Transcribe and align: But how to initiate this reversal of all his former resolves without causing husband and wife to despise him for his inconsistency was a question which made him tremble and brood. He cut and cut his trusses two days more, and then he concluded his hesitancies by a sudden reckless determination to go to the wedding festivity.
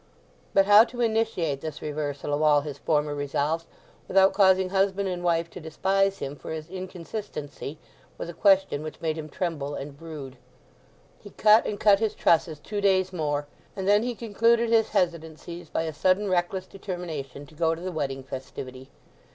But 0.55 0.65
how 0.65 0.83
to 0.85 1.01
initiate 1.01 1.61
this 1.61 1.79
reversal 1.79 2.33
of 2.33 2.41
all 2.41 2.61
his 2.61 2.79
former 2.79 3.13
resolves 3.13 3.67
without 4.07 4.33
causing 4.33 4.69
husband 4.71 5.07
and 5.07 5.23
wife 5.23 5.47
to 5.51 5.59
despise 5.59 6.17
him 6.17 6.35
for 6.35 6.49
his 6.53 6.71
inconsistency 6.71 7.77
was 8.17 8.27
a 8.27 8.33
question 8.33 8.81
which 8.81 8.99
made 8.99 9.15
him 9.15 9.29
tremble 9.29 9.75
and 9.75 9.95
brood. 9.95 10.37
He 11.19 11.29
cut 11.29 11.67
and 11.67 11.79
cut 11.79 11.99
his 11.99 12.15
trusses 12.15 12.57
two 12.57 12.81
days 12.81 13.13
more, 13.13 13.45
and 13.75 13.87
then 13.87 14.01
he 14.01 14.15
concluded 14.15 14.71
his 14.71 14.89
hesitancies 14.89 15.69
by 15.69 15.83
a 15.83 15.93
sudden 15.93 16.31
reckless 16.31 16.65
determination 16.65 17.45
to 17.45 17.53
go 17.53 17.75
to 17.75 17.81
the 17.81 17.91
wedding 17.91 18.23
festivity. 18.23 18.89